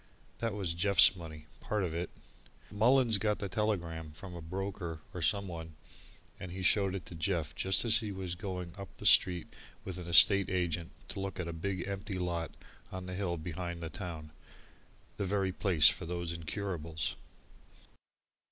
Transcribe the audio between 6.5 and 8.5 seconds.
he showed it to Jeff just as he was